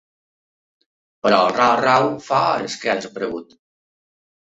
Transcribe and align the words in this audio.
Però 1.27 1.41
el 1.49 1.53
rau-rau 1.57 2.05
fa 2.29 2.39
hores 2.45 2.79
que 2.85 2.91
ha 2.91 2.97
desaparegut. 3.01 3.55